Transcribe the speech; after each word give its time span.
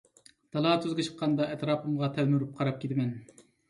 تالا-تۈزگە 0.55 1.05
چىققاندا 1.09 1.49
ئەتراپىمغا 1.51 2.13
تەلمۈرۈپ 2.19 2.61
قاراپ 2.61 2.85
كىتىمەن. 2.85 3.19